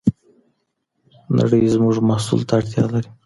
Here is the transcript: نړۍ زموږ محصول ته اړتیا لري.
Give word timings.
نړۍ 1.37 1.63
زموږ 1.75 1.95
محصول 2.09 2.41
ته 2.47 2.53
اړتیا 2.59 2.85
لري. 2.93 3.09